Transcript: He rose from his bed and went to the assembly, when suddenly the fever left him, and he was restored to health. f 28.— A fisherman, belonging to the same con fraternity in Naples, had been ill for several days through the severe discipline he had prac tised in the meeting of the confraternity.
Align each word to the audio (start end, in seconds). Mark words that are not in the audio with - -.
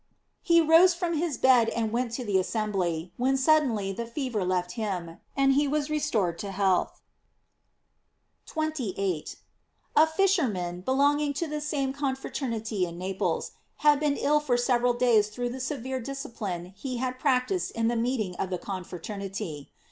He 0.41 0.61
rose 0.61 0.95
from 0.95 1.13
his 1.13 1.37
bed 1.37 1.69
and 1.69 1.91
went 1.91 2.11
to 2.13 2.25
the 2.25 2.39
assembly, 2.39 3.13
when 3.17 3.37
suddenly 3.37 3.91
the 3.93 4.07
fever 4.07 4.43
left 4.43 4.71
him, 4.71 5.19
and 5.37 5.53
he 5.53 5.67
was 5.67 5.91
restored 5.91 6.39
to 6.39 6.49
health. 6.51 7.01
f 8.47 8.51
28.— 8.53 9.35
A 9.95 10.07
fisherman, 10.07 10.81
belonging 10.81 11.33
to 11.33 11.45
the 11.45 11.61
same 11.61 11.93
con 11.93 12.15
fraternity 12.15 12.83
in 12.87 12.97
Naples, 12.97 13.51
had 13.85 13.99
been 13.99 14.17
ill 14.17 14.39
for 14.39 14.57
several 14.57 14.93
days 14.95 15.27
through 15.27 15.49
the 15.49 15.59
severe 15.59 15.99
discipline 15.99 16.73
he 16.75 16.97
had 16.97 17.19
prac 17.19 17.47
tised 17.49 17.69
in 17.69 17.87
the 17.87 17.95
meeting 17.95 18.35
of 18.37 18.49
the 18.49 18.57
confraternity. 18.57 19.69